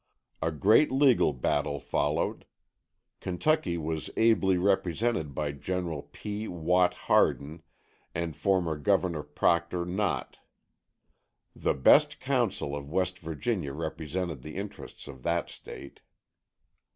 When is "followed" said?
1.79-2.47